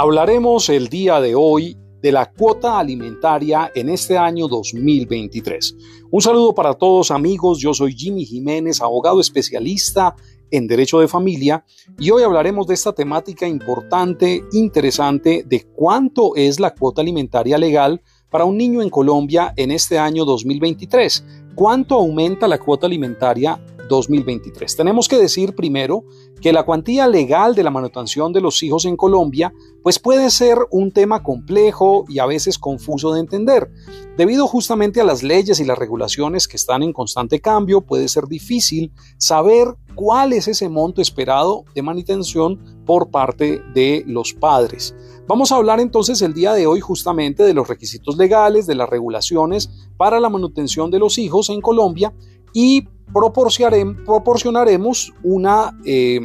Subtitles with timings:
[0.00, 5.76] Hablaremos el día de hoy de la cuota alimentaria en este año 2023.
[6.12, 10.14] Un saludo para todos amigos, yo soy Jimmy Jiménez, abogado especialista
[10.52, 11.64] en Derecho de Familia
[11.98, 18.00] y hoy hablaremos de esta temática importante, interesante, de cuánto es la cuota alimentaria legal
[18.30, 21.24] para un niño en Colombia en este año 2023.
[21.56, 24.76] ¿Cuánto aumenta la cuota alimentaria 2023.
[24.76, 26.04] Tenemos que decir primero
[26.40, 29.52] que la cuantía legal de la manutención de los hijos en Colombia
[29.82, 33.70] pues puede ser un tema complejo y a veces confuso de entender.
[34.16, 38.26] Debido justamente a las leyes y las regulaciones que están en constante cambio, puede ser
[38.26, 44.94] difícil saber cuál es ese monto esperado de manutención por parte de los padres.
[45.26, 48.88] Vamos a hablar entonces el día de hoy justamente de los requisitos legales, de las
[48.88, 52.12] regulaciones para la manutención de los hijos en Colombia
[52.52, 56.20] y proporcionaremos una eh,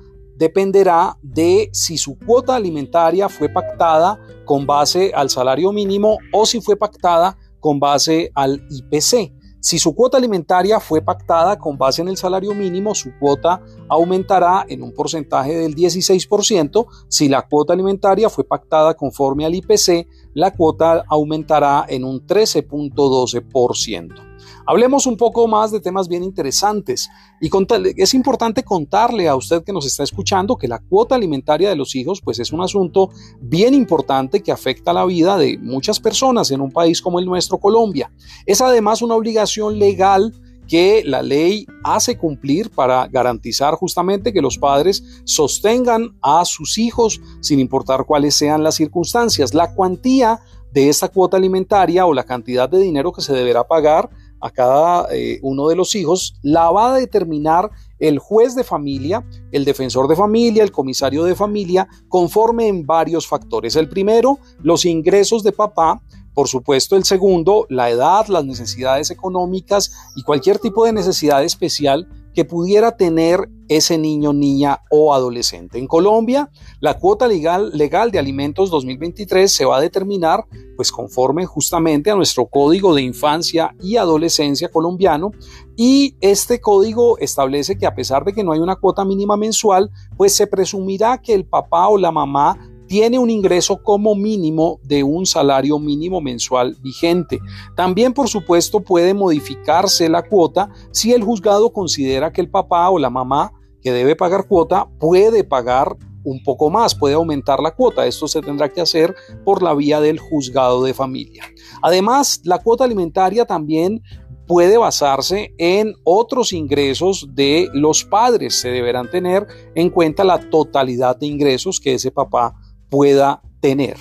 [0.41, 6.61] dependerá de si su cuota alimentaria fue pactada con base al salario mínimo o si
[6.61, 9.35] fue pactada con base al IPC.
[9.59, 14.65] Si su cuota alimentaria fue pactada con base en el salario mínimo, su cuota aumentará
[14.67, 16.87] en un porcentaje del 16%.
[17.07, 24.30] Si la cuota alimentaria fue pactada conforme al IPC, la cuota aumentará en un 13.12%.
[24.71, 27.09] Hablemos un poco más de temas bien interesantes
[27.41, 27.49] y
[27.97, 31.93] es importante contarle a usted que nos está escuchando que la cuota alimentaria de los
[31.93, 33.09] hijos pues es un asunto
[33.41, 37.57] bien importante que afecta la vida de muchas personas en un país como el nuestro
[37.57, 38.13] Colombia.
[38.45, 40.33] Es además una obligación legal
[40.69, 47.19] que la ley hace cumplir para garantizar justamente que los padres sostengan a sus hijos
[47.41, 49.53] sin importar cuáles sean las circunstancias.
[49.53, 50.39] La cuantía
[50.71, 54.09] de esta cuota alimentaria o la cantidad de dinero que se deberá pagar
[54.41, 57.69] a cada eh, uno de los hijos, la va a determinar
[57.99, 63.27] el juez de familia, el defensor de familia, el comisario de familia, conforme en varios
[63.27, 63.75] factores.
[63.75, 66.01] El primero, los ingresos de papá.
[66.33, 72.07] Por supuesto, el segundo, la edad, las necesidades económicas y cualquier tipo de necesidad especial
[72.33, 75.79] que pudiera tener ese niño, niña o adolescente.
[75.79, 76.49] En Colombia,
[76.81, 82.15] la cuota legal, legal de alimentos 2023 se va a determinar pues conforme justamente a
[82.15, 85.31] nuestro Código de Infancia y Adolescencia colombiano
[85.77, 89.89] y este código establece que a pesar de que no hay una cuota mínima mensual,
[90.17, 92.57] pues se presumirá que el papá o la mamá
[92.91, 97.39] tiene un ingreso como mínimo de un salario mínimo mensual vigente.
[97.73, 102.99] También, por supuesto, puede modificarse la cuota si el juzgado considera que el papá o
[102.99, 108.05] la mamá que debe pagar cuota puede pagar un poco más, puede aumentar la cuota.
[108.05, 109.15] Esto se tendrá que hacer
[109.45, 111.45] por la vía del juzgado de familia.
[111.81, 114.01] Además, la cuota alimentaria también
[114.47, 118.59] puede basarse en otros ingresos de los padres.
[118.59, 122.53] Se deberán tener en cuenta la totalidad de ingresos que ese papá
[122.91, 123.97] pueda tener.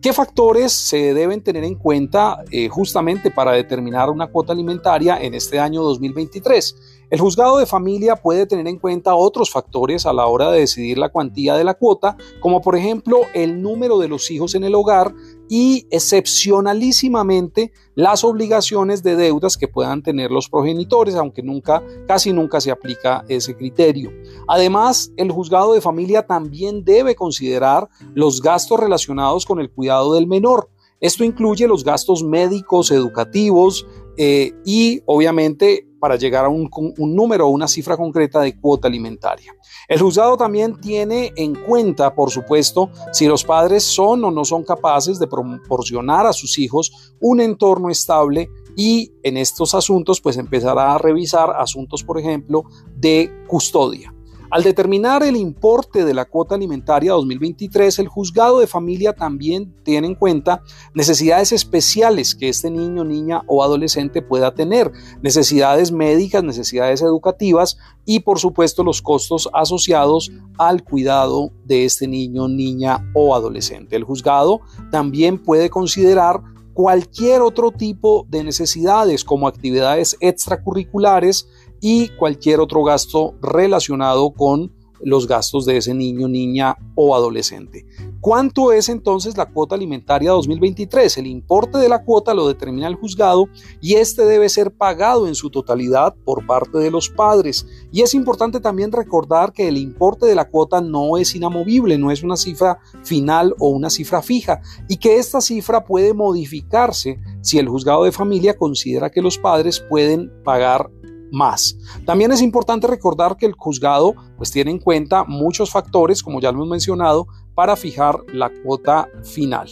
[0.00, 5.34] ¿Qué factores se deben tener en cuenta eh, justamente para determinar una cuota alimentaria en
[5.34, 6.76] este año 2023?
[7.10, 10.98] El juzgado de familia puede tener en cuenta otros factores a la hora de decidir
[10.98, 14.74] la cuantía de la cuota, como por ejemplo el número de los hijos en el
[14.74, 15.12] hogar
[15.48, 22.60] y excepcionalísimamente las obligaciones de deudas que puedan tener los progenitores, aunque nunca, casi nunca
[22.60, 24.12] se aplica ese criterio.
[24.48, 30.26] Además, el juzgado de familia también debe considerar los gastos relacionados con el cuidado del
[30.26, 30.68] menor.
[31.00, 37.50] Esto incluye los gastos médicos, educativos eh, y obviamente para llegar a un, número o
[37.50, 39.52] una cifra concreta de cuota alimentaria.
[39.88, 44.62] El juzgado también tiene en cuenta, por supuesto, si los padres son o no son
[44.62, 50.94] capaces de proporcionar a sus hijos un entorno estable y en estos asuntos pues empezará
[50.94, 52.64] a revisar asuntos, por ejemplo,
[52.94, 54.15] de custodia.
[54.50, 60.06] Al determinar el importe de la cuota alimentaria 2023, el juzgado de familia también tiene
[60.06, 60.62] en cuenta
[60.94, 68.20] necesidades especiales que este niño, niña o adolescente pueda tener, necesidades médicas, necesidades educativas y
[68.20, 73.96] por supuesto los costos asociados al cuidado de este niño, niña o adolescente.
[73.96, 74.60] El juzgado
[74.92, 76.40] también puede considerar
[76.76, 81.48] cualquier otro tipo de necesidades como actividades extracurriculares
[81.88, 87.86] y cualquier otro gasto relacionado con los gastos de ese niño, niña o adolescente.
[88.20, 91.18] ¿Cuánto es entonces la cuota alimentaria 2023?
[91.18, 93.46] El importe de la cuota lo determina el juzgado
[93.80, 97.66] y este debe ser pagado en su totalidad por parte de los padres.
[97.92, 102.10] Y es importante también recordar que el importe de la cuota no es inamovible, no
[102.10, 107.60] es una cifra final o una cifra fija y que esta cifra puede modificarse si
[107.60, 110.90] el juzgado de familia considera que los padres pueden pagar
[111.30, 111.76] más.
[112.04, 116.50] También es importante recordar que el juzgado pues tiene en cuenta muchos factores, como ya
[116.52, 119.68] lo hemos mencionado, para fijar la cuota final.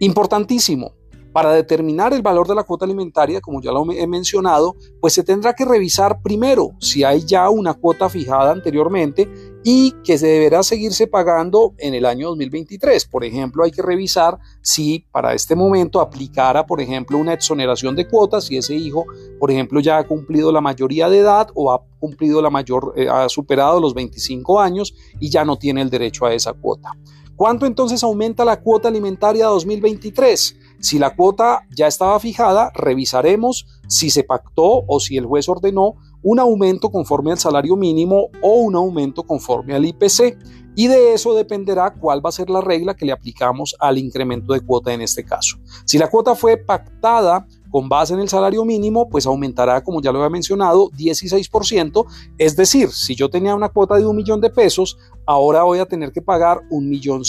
[0.00, 0.94] Importantísimo,
[1.32, 5.22] para determinar el valor de la cuota alimentaria, como ya lo he mencionado, pues se
[5.22, 9.28] tendrá que revisar primero si hay ya una cuota fijada anteriormente
[9.64, 13.06] y que se deberá seguirse pagando en el año 2023.
[13.06, 18.08] Por ejemplo, hay que revisar si para este momento aplicara, por ejemplo, una exoneración de
[18.08, 19.04] cuotas, si ese hijo,
[19.38, 23.08] por ejemplo, ya ha cumplido la mayoría de edad o ha cumplido la mayor, eh,
[23.08, 26.96] ha superado los 25 años y ya no tiene el derecho a esa cuota.
[27.36, 30.56] ¿Cuánto entonces aumenta la cuota alimentaria 2023?
[30.82, 35.94] Si la cuota ya estaba fijada, revisaremos si se pactó o si el juez ordenó
[36.24, 40.36] un aumento conforme al salario mínimo o un aumento conforme al IPC.
[40.74, 44.54] Y de eso dependerá cuál va a ser la regla que le aplicamos al incremento
[44.54, 45.56] de cuota en este caso.
[45.84, 50.12] Si la cuota fue pactada con base en el salario mínimo, pues aumentará, como ya
[50.12, 52.04] lo había mencionado, 16%.
[52.36, 55.86] Es decir, si yo tenía una cuota de un millón de pesos, ahora voy a
[55.86, 57.22] tener que pagar un millón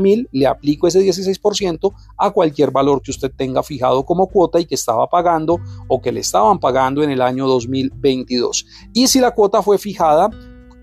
[0.00, 4.66] mil, le aplico ese 16% a cualquier valor que usted tenga fijado como cuota y
[4.66, 8.66] que estaba pagando o que le estaban pagando en el año 2022.
[8.92, 10.30] Y si la cuota fue fijada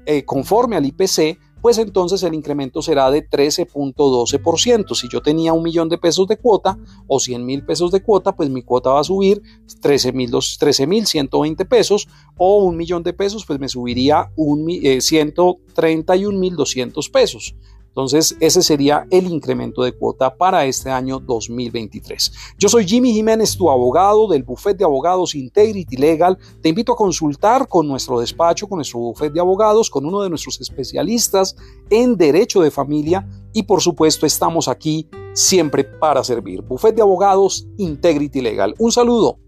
[0.06, 4.95] eh, conforme al IPC, pues entonces el incremento será de 13.12%.
[4.95, 6.77] Si yo tenía un millón de pesos de cuota
[7.07, 9.42] o 100 mil pesos de cuota, pues mi cuota va a subir
[9.81, 12.07] 13.120 pesos
[12.38, 17.56] o un millón de pesos, pues me subiría eh, 131.200 pesos.
[17.97, 22.31] Entonces, ese sería el incremento de cuota para este año 2023.
[22.59, 26.38] Yo soy Jimmy Jiménez, tu abogado del Buffet de Abogados Integrity Legal.
[26.61, 30.29] Te invito a consultar con nuestro despacho, con nuestro Buffet de Abogados, con uno de
[30.29, 31.55] nuestros especialistas
[31.89, 36.61] en Derecho de Familia y por supuesto estamos aquí siempre para servir.
[36.61, 38.75] Buffet de Abogados Integrity Legal.
[38.77, 39.39] Un saludo.